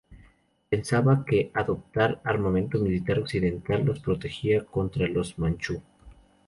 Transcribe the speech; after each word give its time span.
Pensaba 0.69 1.23
que 1.27 1.51
adoptar 1.53 2.21
armamento 2.25 2.79
militar 2.79 3.19
occidental 3.19 3.85
los 3.85 3.99
protegería 3.99 4.65
contra 4.65 5.07
los 5.07 5.37
Manchú. 5.37 5.83